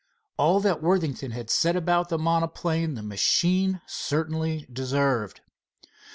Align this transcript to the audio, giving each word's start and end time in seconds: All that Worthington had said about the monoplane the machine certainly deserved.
All 0.35 0.59
that 0.61 0.81
Worthington 0.81 1.29
had 1.29 1.51
said 1.51 1.75
about 1.75 2.09
the 2.09 2.17
monoplane 2.17 2.95
the 2.95 3.03
machine 3.03 3.81
certainly 3.85 4.65
deserved. 4.73 5.41